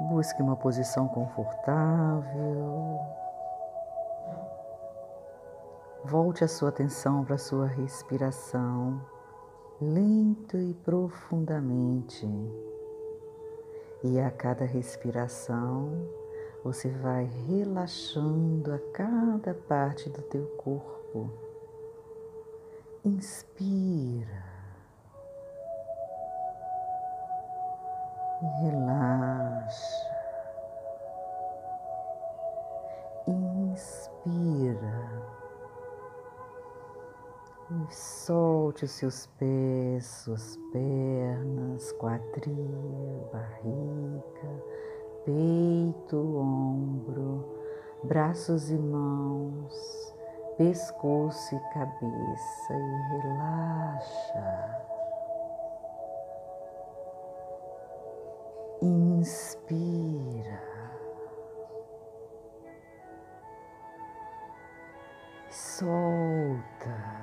Busque 0.00 0.40
uma 0.40 0.54
posição 0.54 1.08
confortável. 1.08 3.00
Volte 6.04 6.44
a 6.44 6.48
sua 6.48 6.68
atenção 6.68 7.24
para 7.24 7.34
a 7.34 7.38
sua 7.38 7.66
respiração, 7.66 9.04
lento 9.80 10.56
e 10.56 10.72
profundamente. 10.72 12.26
E 14.04 14.20
a 14.20 14.30
cada 14.30 14.64
respiração, 14.64 16.08
você 16.62 16.88
vai 16.88 17.24
relaxando 17.24 18.72
a 18.72 18.78
cada 18.92 19.52
parte 19.52 20.08
do 20.08 20.22
teu 20.22 20.46
corpo. 20.56 21.28
Inspira. 23.04 24.44
E 28.40 28.64
relaxa. 28.64 29.47
Inspira. 33.26 35.22
E 37.70 37.94
solte 37.94 38.86
os 38.86 38.90
seus 38.92 39.26
pés, 39.38 40.06
suas 40.06 40.56
pernas, 40.72 41.92
quadril, 41.92 43.28
barriga, 43.30 44.64
peito, 45.26 46.16
ombro, 46.16 47.44
braços 48.04 48.70
e 48.70 48.78
mãos, 48.78 50.14
pescoço 50.56 51.54
e 51.54 51.60
cabeça 51.74 52.72
e 52.72 53.20
relaxa. 53.20 54.97
Inspira. 58.80 60.62
Solta. 65.50 67.18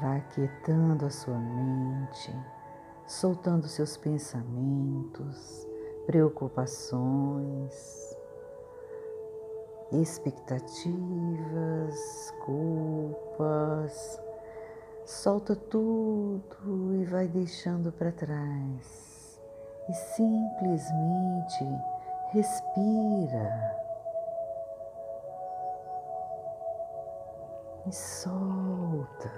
Vai 0.00 0.20
quietando 0.34 1.06
a 1.06 1.10
sua 1.10 1.38
mente, 1.38 2.34
soltando 3.06 3.68
seus 3.68 3.96
pensamentos, 3.96 5.64
preocupações, 6.06 8.16
expectativas, 9.92 12.34
culpas. 12.44 14.27
Solta 15.08 15.56
tudo 15.56 16.94
e 16.94 17.02
vai 17.06 17.26
deixando 17.26 17.90
para 17.90 18.12
trás. 18.12 19.40
E 19.88 19.94
simplesmente 19.94 21.64
respira. 22.30 23.74
E 27.86 27.90
solta. 27.90 29.32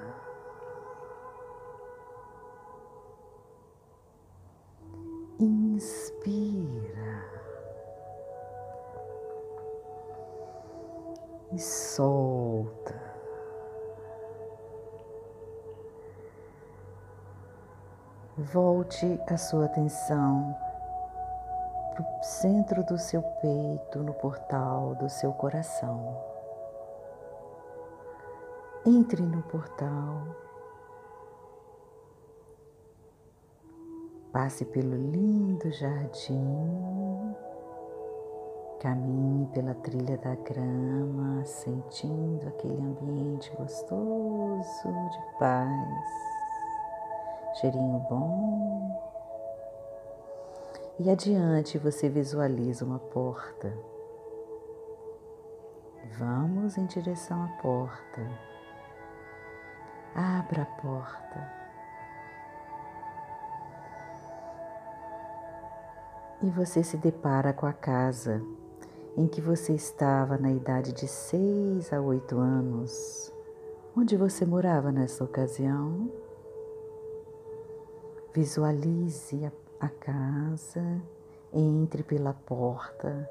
inspira 5.39 7.25
e 11.53 11.59
solta. 11.59 13.20
Volte 18.41 19.21
a 19.27 19.37
sua 19.37 19.67
atenção 19.67 20.57
para 21.93 22.03
o 22.03 22.23
centro 22.23 22.83
do 22.85 22.97
seu 22.97 23.21
peito, 23.21 23.99
no 23.99 24.15
portal 24.15 24.95
do 24.95 25.11
seu 25.11 25.31
coração. 25.35 26.17
Entre 28.87 29.21
no 29.21 29.43
portal. 29.43 30.23
Passe 34.33 34.65
pelo 34.65 34.97
lindo 34.97 35.71
jardim, 35.73 37.35
caminhe 38.81 39.47
pela 39.49 39.75
trilha 39.75 40.17
da 40.17 40.35
grama, 40.37 41.45
sentindo 41.45 42.49
aquele 42.49 42.81
ambiente 42.81 43.55
gostoso 43.55 44.89
de 44.89 45.39
paz, 45.39 46.30
cheirinho 47.55 47.99
bom. 48.09 49.01
E 50.99 51.11
adiante 51.11 51.79
você 51.79 52.09
visualiza 52.09 52.85
uma 52.85 52.99
porta. 52.99 53.73
Vamos 56.19 56.77
em 56.77 56.87
direção 56.87 57.43
à 57.43 57.49
porta. 57.63 58.21
Abra 60.15 60.63
a 60.63 60.83
porta. 60.83 61.61
e 66.43 66.49
você 66.49 66.83
se 66.83 66.97
depara 66.97 67.53
com 67.53 67.67
a 67.67 67.73
casa 67.73 68.43
em 69.17 69.27
que 69.27 69.41
você 69.41 69.75
estava 69.75 70.39
na 70.39 70.51
idade 70.51 70.93
de 70.93 71.07
seis 71.07 71.93
a 71.93 72.01
oito 72.01 72.39
anos. 72.39 73.33
Onde 73.97 74.17
você 74.17 74.47
morava 74.47 74.91
nessa 74.91 75.23
ocasião? 75.25 76.11
Visualize 78.35 79.45
a, 79.45 79.87
a 79.87 79.89
casa, 79.89 81.03
entre 81.53 82.03
pela 82.03 82.33
porta 82.33 83.29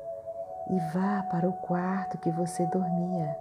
e 0.70 0.80
vá 0.94 1.24
para 1.32 1.48
o 1.48 1.54
quarto 1.54 2.18
que 2.18 2.32
você 2.32 2.66
dormia. 2.68 3.36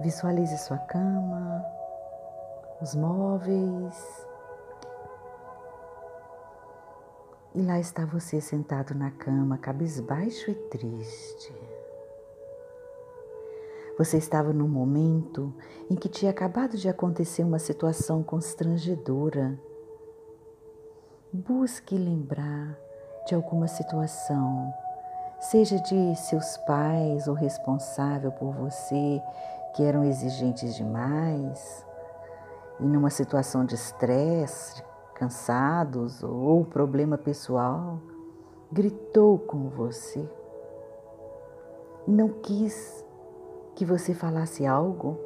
Visualize 0.00 0.56
sua 0.58 0.78
cama, 0.78 1.64
os 2.80 2.94
móveis, 2.94 4.28
E 7.58 7.62
lá 7.62 7.80
está 7.80 8.04
você 8.04 8.40
sentado 8.40 8.94
na 8.94 9.10
cama, 9.10 9.58
cabisbaixo 9.58 10.48
e 10.50 10.54
triste. 10.54 11.52
Você 13.98 14.16
estava 14.16 14.52
num 14.52 14.68
momento 14.68 15.52
em 15.90 15.96
que 15.96 16.08
tinha 16.08 16.30
acabado 16.30 16.76
de 16.76 16.88
acontecer 16.88 17.42
uma 17.42 17.58
situação 17.58 18.22
constrangedora. 18.22 19.58
Busque 21.32 21.98
lembrar 21.98 22.78
de 23.26 23.34
alguma 23.34 23.66
situação, 23.66 24.72
seja 25.40 25.80
de 25.80 26.14
seus 26.14 26.56
pais 26.58 27.26
ou 27.26 27.34
responsável 27.34 28.30
por 28.30 28.52
você, 28.52 29.20
que 29.74 29.82
eram 29.82 30.04
exigentes 30.04 30.76
demais, 30.76 31.84
e 32.78 32.84
numa 32.84 33.10
situação 33.10 33.64
de 33.64 33.74
estresse, 33.74 34.80
cansados 35.16 36.22
ou 36.22 36.64
problema 36.64 37.18
pessoal, 37.18 38.00
gritou 38.70 39.40
com 39.40 39.68
você 39.68 40.24
e 42.06 42.12
não 42.12 42.28
quis 42.28 43.04
que 43.78 43.84
você 43.84 44.12
falasse 44.12 44.66
algo 44.66 45.16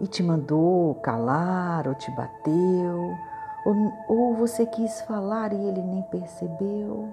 e 0.00 0.06
te 0.06 0.22
mandou 0.22 0.94
calar 0.94 1.88
ou 1.88 1.94
te 1.96 2.08
bateu, 2.12 3.18
ou, 3.66 3.92
ou 4.06 4.34
você 4.36 4.64
quis 4.64 5.00
falar 5.00 5.52
e 5.52 5.56
ele 5.56 5.82
nem 5.82 6.02
percebeu. 6.02 7.12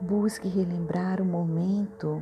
Busque 0.00 0.48
relembrar 0.48 1.20
o 1.20 1.24
momento 1.24 2.20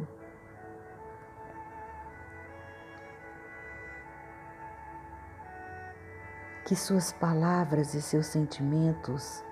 que 6.67 6.77
suas 6.77 7.13
palavras 7.13 7.95
e 7.95 8.03
seus 8.03 8.27
sentimentos 8.27 9.43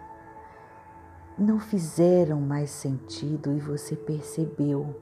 não 1.38 1.61
fizeram 1.61 2.40
mais 2.40 2.70
sentido 2.70 3.52
e 3.52 3.61
você 3.61 3.94
percebeu. 3.94 4.94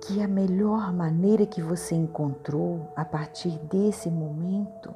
Que 0.00 0.22
a 0.22 0.26
melhor 0.26 0.92
maneira 0.92 1.46
que 1.46 1.62
você 1.62 1.94
encontrou 1.94 2.92
a 2.96 3.04
partir 3.04 3.58
desse 3.70 4.10
momento 4.10 4.92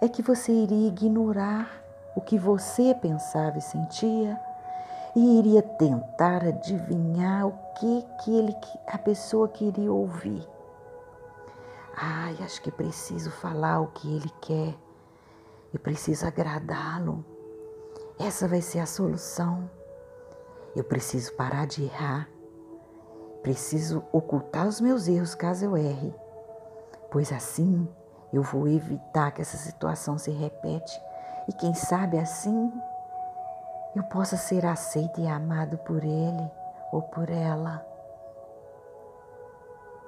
é 0.00 0.08
que 0.08 0.20
você 0.20 0.52
iria 0.52 0.88
ignorar 0.88 1.84
o 2.14 2.20
que 2.20 2.38
você 2.38 2.94
pensava 2.94 3.56
e 3.58 3.62
sentia 3.62 4.38
e 5.14 5.38
iria 5.38 5.62
tentar 5.62 6.44
adivinhar 6.44 7.46
o 7.46 7.52
que, 7.78 8.04
que 8.22 8.36
ele, 8.36 8.54
a 8.86 8.98
pessoa 8.98 9.48
queria 9.48 9.92
ouvir. 9.92 10.46
Ai, 11.96 12.36
acho 12.42 12.60
que 12.62 12.70
preciso 12.70 13.30
falar 13.30 13.80
o 13.80 13.88
que 13.88 14.08
ele 14.16 14.30
quer. 14.40 14.74
Eu 15.72 15.78
preciso 15.78 16.26
agradá-lo. 16.26 17.24
Essa 18.18 18.48
vai 18.48 18.60
ser 18.60 18.80
a 18.80 18.86
solução. 18.86 19.70
Eu 20.74 20.84
preciso 20.84 21.32
parar 21.34 21.66
de 21.66 21.84
errar. 21.84 22.28
Preciso 23.42 24.04
ocultar 24.12 24.66
os 24.66 24.80
meus 24.80 25.08
erros 25.08 25.34
caso 25.34 25.64
eu 25.64 25.76
erre, 25.76 26.14
pois 27.10 27.32
assim 27.32 27.88
eu 28.30 28.42
vou 28.42 28.68
evitar 28.68 29.30
que 29.30 29.40
essa 29.40 29.56
situação 29.56 30.18
se 30.18 30.30
repete 30.30 31.00
e 31.48 31.52
quem 31.54 31.72
sabe 31.72 32.18
assim 32.18 32.70
eu 33.96 34.02
possa 34.04 34.36
ser 34.36 34.66
aceito 34.66 35.20
e 35.20 35.26
amado 35.26 35.78
por 35.78 36.04
ele 36.04 36.50
ou 36.92 37.00
por 37.00 37.30
ela 37.30 37.84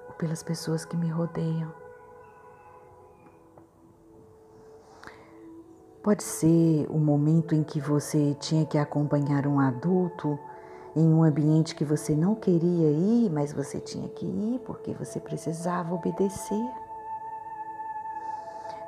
ou 0.09 0.15
pelas 0.15 0.43
pessoas 0.43 0.85
que 0.85 0.97
me 0.97 1.09
rodeiam. 1.09 1.82
Pode 6.03 6.25
ser 6.25 6.87
o 6.91 6.99
momento 6.99 7.55
em 7.55 7.63
que 7.63 7.79
você 7.79 8.37
tinha 8.41 8.67
que 8.67 8.77
acompanhar 8.77 9.47
um 9.47 9.61
adulto 9.61 10.37
em 10.97 11.07
um 11.07 11.23
ambiente 11.23 11.77
que 11.77 11.85
você 11.85 12.13
não 12.13 12.35
queria 12.35 12.91
ir, 12.91 13.31
mas 13.31 13.53
você 13.53 13.79
tinha 13.79 14.09
que 14.09 14.27
ir 14.27 14.61
porque 14.67 14.93
você 14.95 15.21
precisava 15.21 15.95
obedecer. 15.95 16.69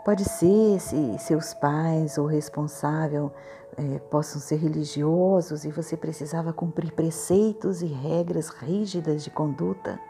Pode 0.04 0.24
ser 0.24 0.80
se 0.80 1.16
seus 1.20 1.54
pais 1.54 2.18
ou 2.18 2.26
responsável 2.26 3.32
é, 3.76 4.00
possam 4.10 4.40
ser 4.40 4.56
religiosos 4.56 5.64
e 5.64 5.70
você 5.70 5.96
precisava 5.96 6.52
cumprir 6.52 6.92
preceitos 6.92 7.80
e 7.80 7.86
regras 7.86 8.48
rígidas 8.48 9.22
de 9.22 9.30
conduta. 9.30 10.00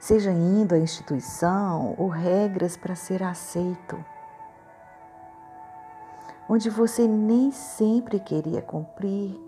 Seja 0.00 0.30
indo 0.30 0.74
à 0.74 0.78
instituição 0.78 1.94
ou 1.98 2.08
regras 2.08 2.74
para 2.74 2.94
ser 2.94 3.22
aceito, 3.22 4.02
onde 6.48 6.70
você 6.70 7.06
nem 7.06 7.50
sempre 7.50 8.20
queria 8.20 8.62
cumprir 8.62 9.46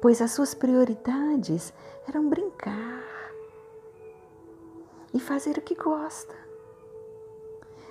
pois 0.00 0.20
as 0.20 0.30
suas 0.30 0.54
prioridades 0.54 1.72
eram 2.08 2.28
brincar 2.28 3.02
e 5.12 5.18
fazer 5.18 5.58
o 5.58 5.62
que 5.62 5.74
gosta. 5.74 6.34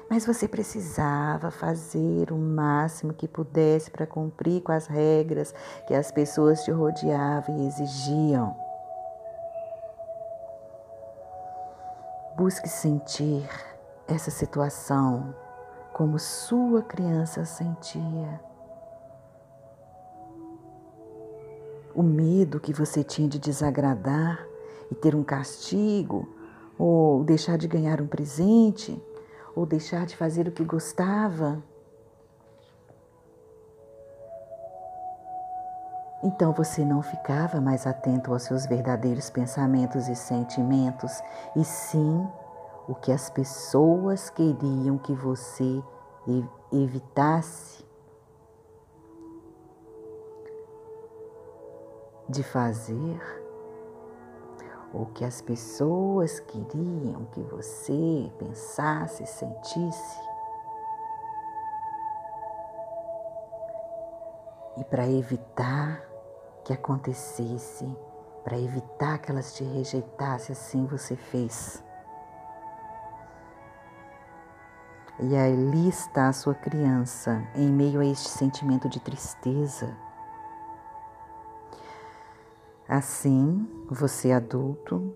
Mas 0.10 0.26
você 0.26 0.48
precisava 0.48 1.52
fazer 1.52 2.32
o 2.32 2.38
máximo 2.38 3.14
que 3.14 3.28
pudesse 3.28 3.92
para 3.92 4.08
cumprir 4.08 4.62
com 4.62 4.72
as 4.72 4.88
regras 4.88 5.54
que 5.86 5.94
as 5.94 6.12
pessoas 6.12 6.64
te 6.64 6.72
rodeavam 6.72 7.58
e 7.58 7.68
exigiam. 7.68 8.56
Busque 12.38 12.70
sentir 12.70 13.50
essa 14.08 14.32
situação 14.32 15.36
como 15.98 16.20
sua 16.20 16.82
criança 16.84 17.44
sentia. 17.44 18.48
o 21.98 22.04
medo 22.04 22.60
que 22.60 22.72
você 22.72 23.04
tinha 23.04 23.28
de 23.28 23.40
desagradar 23.40 24.48
e 24.92 24.94
ter 24.94 25.16
um 25.16 25.24
castigo, 25.24 26.30
ou 26.78 27.24
deixar 27.24 27.58
de 27.58 27.68
ganhar 27.68 28.00
um 28.00 28.06
presente, 28.06 29.04
ou 29.56 29.66
deixar 29.66 30.06
de 30.06 30.16
fazer 30.16 30.48
o 30.48 30.52
que 30.52 30.64
gostava. 30.64 31.58
Então 36.24 36.54
você 36.54 36.86
não 36.86 37.02
ficava 37.02 37.60
mais 37.60 37.88
atento 37.88 38.32
aos 38.32 38.44
seus 38.44 38.68
verdadeiros 38.68 39.32
pensamentos 39.32 40.08
e 40.08 40.16
sentimentos, 40.16 41.20
e 41.56 41.66
sim 41.66 42.28
o 42.88 42.96
que 42.96 43.12
as 43.12 43.30
pessoas 43.30 44.30
queriam 44.30 44.98
que 44.98 45.14
você 45.14 45.84
evitasse 46.72 47.86
de 52.30 52.44
fazer 52.44 53.20
o 54.94 55.06
que 55.06 55.24
as 55.26 55.42
pessoas 55.42 56.40
queriam 56.40 57.26
que 57.26 57.42
você 57.44 58.32
pensasse, 58.40 59.26
sentisse. 59.26 60.20
E 64.78 64.84
para 64.86 65.08
evitar 65.08 66.02
que 66.64 66.72
acontecesse, 66.72 67.86
para 68.44 68.58
evitar 68.58 69.20
que 69.20 69.32
elas 69.32 69.54
te 69.56 69.64
rejeitassem, 69.64 70.54
assim 70.54 70.86
você 70.86 71.16
fez. 71.16 71.84
E 75.20 75.36
ali 75.36 75.90
está 75.90 76.28
a 76.28 76.34
sua 76.34 76.54
criança, 76.54 77.44
em 77.56 77.72
meio 77.72 78.00
a 78.00 78.06
este 78.06 78.30
sentimento 78.30 78.88
de 78.88 79.00
tristeza 79.00 79.96
Assim, 82.88 83.68
você 83.90 84.32
adulto 84.32 85.14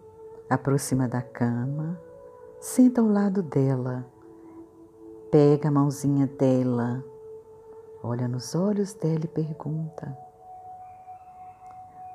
aproxima 0.49 1.07
da 1.07 1.21
cama, 1.21 1.97
senta 2.59 2.99
ao 2.99 3.07
lado 3.07 3.41
dela, 3.41 4.05
pega 5.31 5.69
a 5.69 5.71
mãozinha 5.71 6.27
dela, 6.27 7.01
olha 8.03 8.27
nos 8.27 8.55
olhos 8.55 8.93
dela 8.93 9.21
e 9.23 9.27
pergunta: 9.29 10.17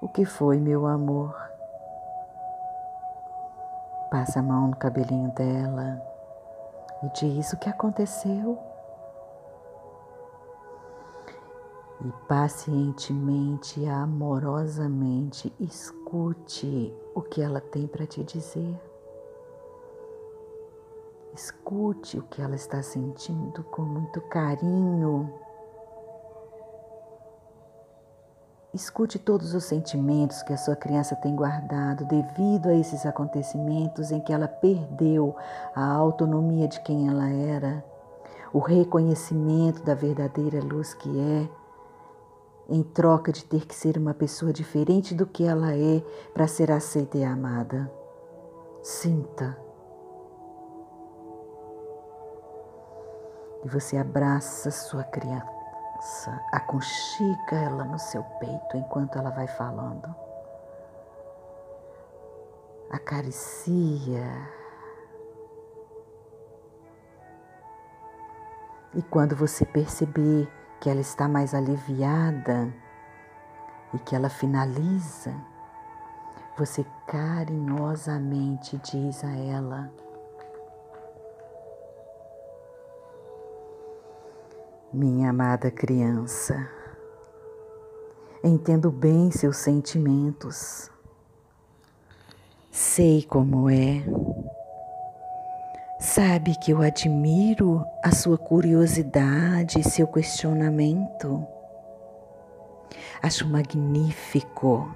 O 0.02 0.08
que 0.08 0.26
foi, 0.26 0.60
meu 0.60 0.86
amor? 0.86 1.34
Passa 4.10 4.40
a 4.40 4.42
mão 4.42 4.68
no 4.68 4.76
cabelinho 4.76 5.32
dela 5.32 6.02
e 7.06 7.12
diz 7.20 7.52
o 7.52 7.58
que 7.58 7.68
aconteceu. 7.68 8.58
e 12.04 12.12
pacientemente 12.28 13.86
amorosamente 13.86 15.52
escute 15.58 16.94
o 17.14 17.22
que 17.22 17.40
ela 17.40 17.60
tem 17.60 17.86
para 17.86 18.06
te 18.06 18.22
dizer. 18.22 18.78
Escute 21.34 22.18
o 22.18 22.22
que 22.22 22.40
ela 22.40 22.54
está 22.54 22.82
sentindo 22.82 23.62
com 23.64 23.82
muito 23.82 24.20
carinho. 24.22 25.32
Escute 28.76 29.18
todos 29.18 29.54
os 29.54 29.64
sentimentos 29.64 30.42
que 30.42 30.52
a 30.52 30.56
sua 30.58 30.76
criança 30.76 31.16
tem 31.16 31.34
guardado 31.34 32.04
devido 32.04 32.68
a 32.68 32.74
esses 32.74 33.06
acontecimentos 33.06 34.10
em 34.10 34.20
que 34.20 34.30
ela 34.30 34.46
perdeu 34.46 35.34
a 35.74 35.82
autonomia 35.94 36.68
de 36.68 36.78
quem 36.80 37.08
ela 37.08 37.26
era, 37.26 37.82
o 38.52 38.58
reconhecimento 38.58 39.82
da 39.82 39.94
verdadeira 39.94 40.62
luz 40.62 40.92
que 40.92 41.08
é 41.18 41.48
em 42.68 42.82
troca 42.82 43.32
de 43.32 43.46
ter 43.46 43.64
que 43.64 43.74
ser 43.74 43.96
uma 43.96 44.12
pessoa 44.12 44.52
diferente 44.52 45.14
do 45.14 45.24
que 45.24 45.44
ela 45.44 45.74
é 45.74 46.04
para 46.34 46.46
ser 46.46 46.70
aceita 46.70 47.16
e 47.16 47.24
amada. 47.24 47.90
Sinta. 48.82 49.56
E 53.64 53.68
você 53.70 53.96
abraça 53.96 54.70
sua 54.70 55.02
criança, 55.02 55.55
aconchega 56.52 57.56
ela 57.56 57.84
no 57.84 57.98
seu 57.98 58.22
peito 58.38 58.76
enquanto 58.76 59.18
ela 59.18 59.30
vai 59.30 59.46
falando. 59.46 60.14
Acaricia. 62.90 64.26
E 68.94 69.02
quando 69.02 69.36
você 69.36 69.64
perceber 69.66 70.48
que 70.80 70.88
ela 70.88 71.00
está 71.00 71.28
mais 71.28 71.54
aliviada 71.54 72.72
e 73.92 73.98
que 73.98 74.14
ela 74.14 74.28
finaliza, 74.28 75.34
você 76.56 76.86
carinhosamente 77.06 78.78
diz 78.78 79.22
a 79.22 79.30
ela: 79.30 79.92
Minha 84.96 85.28
amada 85.28 85.70
criança, 85.70 86.70
entendo 88.42 88.90
bem 88.90 89.30
seus 89.30 89.58
sentimentos, 89.58 90.90
sei 92.72 93.22
como 93.22 93.68
é 93.68 94.02
Sabe 96.00 96.54
que 96.58 96.70
eu 96.70 96.80
admiro 96.80 97.84
a 98.02 98.10
sua 98.10 98.38
curiosidade 98.38 99.80
e 99.80 99.84
seu 99.84 100.06
questionamento. 100.06 101.46
Acho 103.22 103.46
magnífico. 103.46 104.88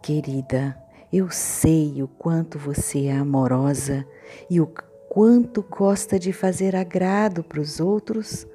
Querida, 0.00 0.80
eu 1.12 1.30
sei 1.32 2.00
o 2.00 2.06
quanto 2.06 2.60
você 2.60 3.06
é 3.06 3.16
amorosa 3.16 4.06
e 4.48 4.60
o 4.60 4.68
quanto 5.08 5.62
gosta 5.62 6.18
de 6.18 6.32
fazer 6.32 6.76
agrado 6.76 7.42
para 7.42 7.60
os 7.60 7.80
outros, 7.80 8.46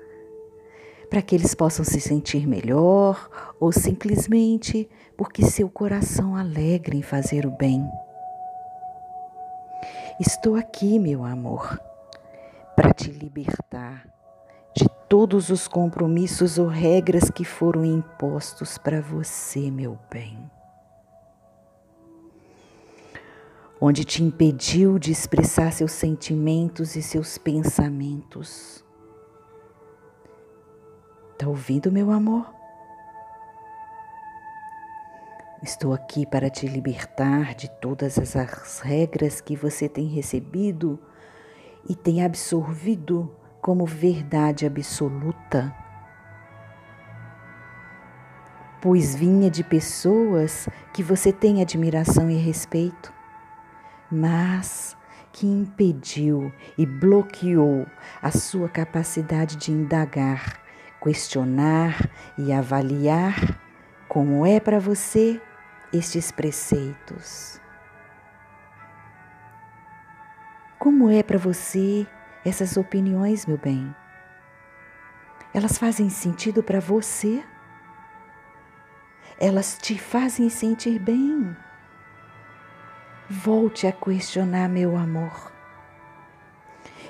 para 1.09 1.21
que 1.21 1.35
eles 1.35 1.53
possam 1.53 1.85
se 1.85 1.99
sentir 1.99 2.47
melhor 2.47 3.29
ou 3.59 3.71
simplesmente 3.71 4.89
porque 5.17 5.43
seu 5.43 5.69
coração 5.69 6.35
alegra 6.35 6.95
em 6.95 7.01
fazer 7.01 7.45
o 7.45 7.51
bem. 7.51 7.87
Estou 10.19 10.55
aqui, 10.55 10.99
meu 10.99 11.23
amor, 11.23 11.79
para 12.75 12.93
te 12.93 13.09
libertar 13.11 14.07
de 14.75 14.87
todos 15.07 15.49
os 15.49 15.67
compromissos 15.67 16.57
ou 16.57 16.67
regras 16.67 17.29
que 17.29 17.45
foram 17.45 17.85
impostos 17.85 18.77
para 18.77 19.01
você, 19.01 19.69
meu 19.69 19.97
bem. 20.11 20.52
Onde 23.79 24.03
te 24.03 24.23
impediu 24.23 24.97
de 24.97 25.11
expressar 25.11 25.71
seus 25.71 25.91
sentimentos 25.91 26.95
e 26.95 27.01
seus 27.01 27.37
pensamentos. 27.37 28.83
Está 31.33 31.47
ouvindo, 31.47 31.91
meu 31.91 32.11
amor? 32.11 32.53
Estou 35.61 35.93
aqui 35.93 36.25
para 36.25 36.49
te 36.49 36.67
libertar 36.67 37.55
de 37.55 37.69
todas 37.69 38.17
as 38.35 38.79
regras 38.79 39.39
que 39.39 39.55
você 39.55 39.87
tem 39.87 40.07
recebido 40.07 40.99
e 41.89 41.95
tem 41.95 42.23
absorvido 42.23 43.33
como 43.61 43.85
verdade 43.85 44.65
absoluta. 44.65 45.73
Pois 48.81 49.15
vinha 49.15 49.49
de 49.49 49.63
pessoas 49.63 50.67
que 50.93 51.01
você 51.01 51.31
tem 51.31 51.61
admiração 51.61 52.29
e 52.29 52.35
respeito, 52.35 53.13
mas 54.13 54.95
que 55.31 55.47
impediu 55.47 56.53
e 56.77 56.85
bloqueou 56.85 57.87
a 58.21 58.29
sua 58.29 58.69
capacidade 58.69 59.55
de 59.55 59.71
indagar, 59.71 60.61
questionar 61.01 62.09
e 62.37 62.53
avaliar 62.53 63.59
como 64.07 64.45
é 64.45 64.59
para 64.59 64.79
você 64.79 65.41
estes 65.91 66.31
preceitos. 66.31 67.59
Como 70.77 71.09
é 71.09 71.23
para 71.23 71.39
você 71.39 72.05
essas 72.45 72.77
opiniões, 72.77 73.47
meu 73.47 73.57
bem? 73.57 73.95
Elas 75.53 75.77
fazem 75.77 76.09
sentido 76.09 76.61
para 76.61 76.79
você? 76.79 77.43
Elas 79.39 79.77
te 79.81 79.97
fazem 79.97 80.49
sentir 80.49 80.99
bem? 80.99 81.55
Volte 83.29 83.87
a 83.87 83.91
questionar, 83.91 84.67
meu 84.67 84.97
amor. 84.97 85.51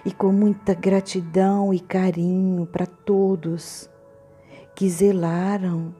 E 0.05 0.12
com 0.12 0.32
muita 0.32 0.74
gratidão 0.74 1.74
e 1.74 1.79
carinho 1.79 2.67
para 2.67 2.86
todos 2.86 3.89
que 4.75 4.89
zelaram 4.89 5.96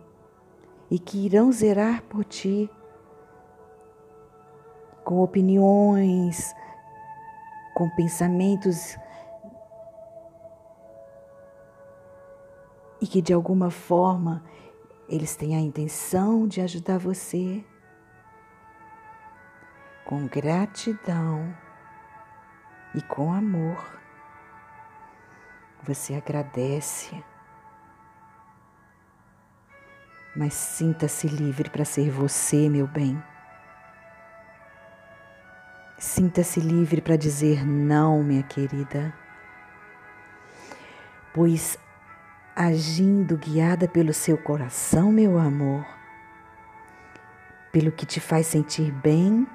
e 0.90 1.00
que 1.00 1.26
irão 1.26 1.52
zerar 1.52 2.04
por 2.04 2.24
ti 2.24 2.70
com 5.04 5.22
opiniões, 5.22 6.54
com 7.74 7.90
pensamentos 7.90 8.96
e 13.02 13.08
que 13.08 13.22
de 13.22 13.34
alguma 13.34 13.72
forma 13.72 14.44
eles 15.10 15.36
têm 15.36 15.56
a 15.56 15.60
intenção 15.60 16.48
de 16.48 16.62
ajudar 16.62 16.98
você 17.00 17.64
com 20.06 20.28
gratidão 20.28 21.56
e 22.94 23.02
com 23.02 23.34
amor. 23.34 24.00
Você 25.84 26.16
agradece, 26.16 27.24
mas 30.36 30.54
sinta-se 30.54 31.28
livre 31.28 31.70
para 31.70 31.86
ser 31.86 32.10
você, 32.10 32.70
meu 32.70 32.88
bem. 32.88 33.22
Sinta-se 35.98 36.60
livre 36.60 37.02
para 37.02 37.16
dizer 37.16 37.66
não, 37.66 38.24
minha 38.24 38.44
querida, 38.44 39.14
pois 41.34 41.78
agindo 42.56 43.38
guiada 43.38 43.88
pelo 43.88 44.14
seu 44.14 44.38
coração, 44.38 45.12
meu 45.12 45.40
amor, 45.40 45.86
pelo 47.72 47.92
que 47.92 48.06
te 48.06 48.20
faz 48.20 48.48
sentir 48.48 48.92
bem, 48.92 49.48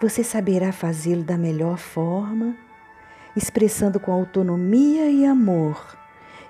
você 0.00 0.24
saberá 0.24 0.72
fazê-lo 0.72 1.22
da 1.22 1.36
melhor 1.36 1.76
forma, 1.76 2.56
expressando 3.36 4.00
com 4.00 4.12
autonomia 4.12 5.10
e 5.10 5.24
amor, 5.24 5.96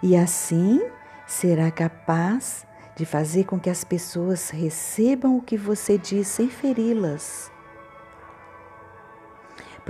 e 0.03 0.17
assim 0.17 0.81
será 1.27 1.71
capaz 1.71 2.67
de 2.97 3.05
fazer 3.05 3.45
com 3.45 3.59
que 3.59 3.71
as 3.71 3.85
pessoas 3.85 4.51
recebam 4.51 5.37
o 5.37 5.43
que 5.43 5.57
você 5.57 5.99
diz 5.99 6.29
sem 6.29 6.49
feri-las 6.49 7.51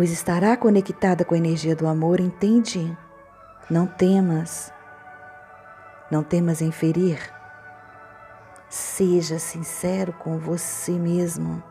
pois 0.01 0.11
estará 0.11 0.57
conectada 0.57 1.27
com 1.27 1.35
a 1.35 1.37
energia 1.37 1.77
do 1.77 1.87
amor, 1.87 2.21
entende? 2.21 2.97
Não 3.69 3.87
temas, 3.87 4.73
não 6.11 6.23
temas 6.23 6.63
em 6.63 6.73
ferir. 6.73 7.19
Seja 8.69 9.39
sincero 9.39 10.13
com 10.15 10.39
você 10.39 10.93
mesmo. 10.93 11.63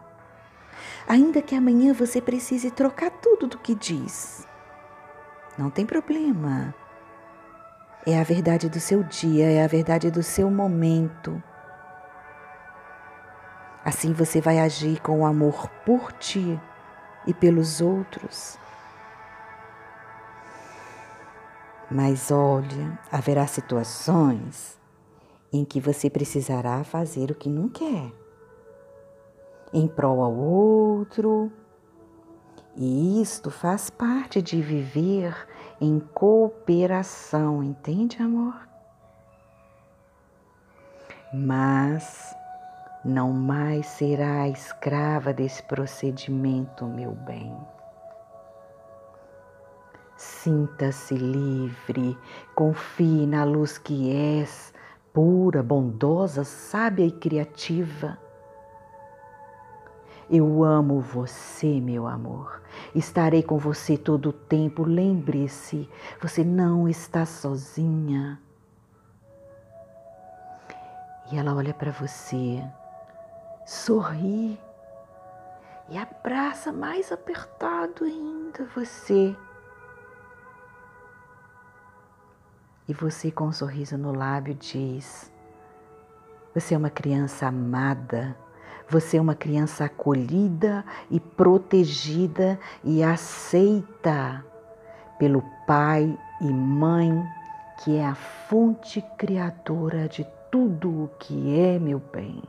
Ainda 1.09 1.41
que 1.41 1.55
amanhã 1.55 1.91
você 1.91 2.21
precise 2.21 2.69
trocar 2.69 3.09
tudo 3.09 3.47
do 3.47 3.57
que 3.57 3.73
diz. 3.73 4.47
Não 5.57 5.71
tem 5.71 5.83
problema. 5.83 6.75
É 8.05 8.19
a 8.19 8.23
verdade 8.23 8.69
do 8.69 8.79
seu 8.79 9.01
dia, 9.01 9.49
é 9.49 9.63
a 9.63 9.67
verdade 9.67 10.11
do 10.11 10.21
seu 10.21 10.51
momento. 10.51 11.41
Assim 13.83 14.13
você 14.13 14.39
vai 14.39 14.59
agir 14.59 15.01
com 15.01 15.25
amor 15.25 15.67
por 15.83 16.11
ti 16.11 16.61
e 17.25 17.33
pelos 17.33 17.81
outros. 17.81 18.59
Mas 21.89 22.29
olha, 22.29 22.99
haverá 23.11 23.47
situações 23.47 24.79
em 25.51 25.65
que 25.65 25.81
você 25.81 26.07
precisará 26.07 26.83
fazer 26.83 27.31
o 27.31 27.35
que 27.35 27.49
não 27.49 27.67
quer, 27.67 28.11
em 29.73 29.87
prol 29.87 30.21
ao 30.21 30.33
outro, 30.33 31.51
e 32.75 33.21
isto 33.21 33.51
faz 33.51 33.89
parte 33.89 34.41
de 34.41 34.61
viver 34.61 35.35
em 35.81 35.99
cooperação, 35.99 37.63
entende, 37.63 38.21
amor? 38.21 38.55
Mas 41.33 42.35
não 43.03 43.31
mais 43.31 43.85
será 43.85 44.47
escrava 44.47 45.33
desse 45.33 45.61
procedimento, 45.63 46.85
meu 46.85 47.11
bem. 47.11 47.55
Sinta-se 50.17 51.15
livre, 51.15 52.17
confie 52.55 53.25
na 53.25 53.43
luz 53.43 53.77
que 53.77 54.11
és, 54.11 54.73
pura, 55.13 55.63
bondosa, 55.63 56.43
sábia 56.43 57.05
e 57.05 57.11
criativa. 57.11 58.17
Eu 60.29 60.63
amo 60.63 61.01
você, 61.01 61.79
meu 61.81 62.07
amor. 62.07 62.61
Estarei 62.93 63.41
com 63.41 63.57
você 63.57 63.97
todo 63.97 64.29
o 64.29 64.33
tempo. 64.33 64.83
Lembre-se, 64.83 65.89
você 66.21 66.43
não 66.43 66.87
está 66.87 67.25
sozinha. 67.25 68.39
E 71.31 71.37
ela 71.37 71.55
olha 71.55 71.73
para 71.73 71.91
você 71.91 72.63
sorri 73.69 74.59
e 75.89 75.97
abraça 75.97 76.73
mais 76.73 77.11
apertado 77.11 78.03
ainda 78.03 78.65
você. 78.75 79.35
E 82.87 82.93
você, 82.93 83.29
com 83.29 83.45
um 83.45 83.51
sorriso 83.51 83.95
no 83.95 84.11
lábio, 84.11 84.55
diz: 84.55 85.31
Você 86.55 86.73
é 86.73 86.77
uma 86.77 86.89
criança 86.89 87.45
amada, 87.45 88.35
você 88.89 89.17
é 89.17 89.21
uma 89.21 89.35
criança 89.35 89.85
acolhida 89.85 90.83
e 91.11 91.19
protegida 91.19 92.59
e 92.83 93.03
aceita 93.03 94.43
pelo 95.19 95.43
pai 95.67 96.17
e 96.41 96.45
mãe, 96.45 97.23
que 97.83 97.97
é 97.97 98.05
a 98.05 98.15
fonte 98.15 99.03
criadora 99.17 100.07
de 100.07 100.25
tudo 100.51 101.03
o 101.03 101.09
que 101.19 101.59
é, 101.59 101.77
meu 101.77 101.99
bem. 101.99 102.41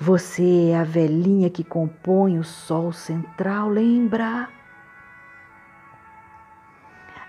Você 0.00 0.70
é 0.70 0.78
a 0.78 0.84
velhinha 0.84 1.50
que 1.50 1.62
compõe 1.62 2.38
o 2.38 2.44
sol 2.44 2.90
central, 2.92 3.68
lembra? 3.68 4.48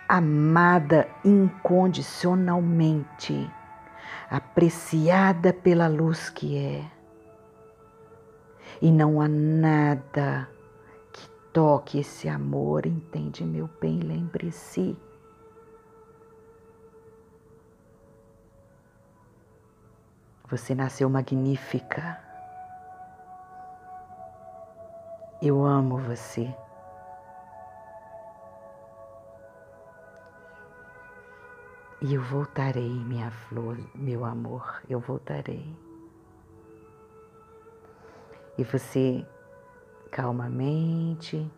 Amada 0.08 1.10
incondicionalmente, 1.24 3.52
apreciada 4.30 5.54
pela 5.54 5.88
luz 5.88 6.30
que 6.30 6.58
é. 6.58 6.86
E 8.82 8.92
não 8.92 9.22
há 9.22 9.28
nada 9.28 10.50
que 11.14 11.30
toque 11.54 12.00
esse 12.00 12.28
amor, 12.28 12.86
entende, 12.86 13.44
meu 13.44 13.70
bem? 13.80 14.00
Lembre-se. 14.00 14.98
Você 20.50 20.76
nasceu 20.76 21.10
magnífica. 21.10 22.20
Eu 25.42 25.66
amo 25.66 25.98
você. 25.98 26.54
E 32.08 32.14
eu 32.14 32.22
voltarei, 32.22 32.88
minha 32.88 33.32
flor, 33.32 33.80
meu 33.96 34.24
amor, 34.24 34.80
eu 34.88 35.00
voltarei. 35.00 35.76
E 38.56 38.64
você 38.64 39.26
calmamente, 40.12 41.52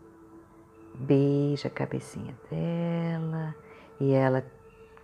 beija 0.95 1.67
a 1.67 1.71
cabecinha 1.71 2.33
dela 2.49 3.53
e 3.99 4.13
ela 4.13 4.41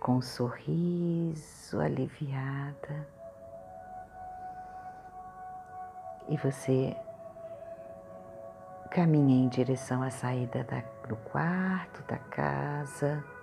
com 0.00 0.14
um 0.16 0.22
sorriso 0.22 1.78
aliviada. 1.78 3.06
E 6.26 6.38
você 6.38 6.96
caminha 8.90 9.44
em 9.44 9.48
direção 9.50 10.02
à 10.02 10.08
saída 10.08 10.64
da, 10.64 10.82
do 11.06 11.16
quarto, 11.16 12.02
da 12.08 12.16
casa. 12.16 13.33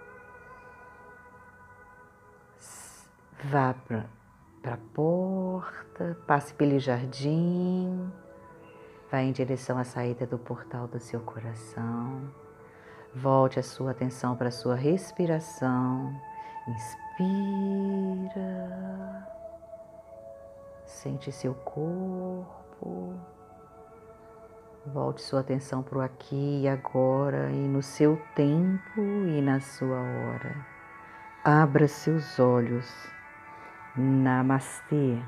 Vá 3.44 3.74
para 3.74 4.06
a 4.66 4.78
porta, 4.94 6.16
passe 6.28 6.54
pelo 6.54 6.78
jardim, 6.78 8.12
vá 9.12 9.22
em 9.22 9.32
direção 9.32 9.80
à 9.80 9.84
saída 9.84 10.28
do 10.28 10.38
portal 10.38 10.88
do 10.88 11.00
seu 11.00 11.20
coração. 11.22 12.22
Volte 13.16 13.60
a 13.60 13.64
sua 13.64 13.92
atenção 13.92 14.36
para 14.36 14.50
a 14.50 14.52
sua 14.52 14.76
respiração. 14.76 16.16
Inspira. 16.68 18.38
Sente 20.86 21.32
seu 21.32 21.56
corpo. 21.56 23.16
Volte 24.86 25.24
sua 25.24 25.40
atenção 25.40 25.82
para 25.82 25.98
o 25.98 26.02
aqui 26.02 26.62
e 26.62 26.68
agora 26.68 27.50
e 27.50 27.68
no 27.68 27.82
seu 27.82 28.22
tempo 28.36 29.02
e 29.02 29.42
na 29.42 29.60
sua 29.60 30.00
hora. 30.00 30.64
Abra 31.44 31.88
seus 31.88 32.40
olhos. 32.40 32.88
Namastê. 33.98 35.20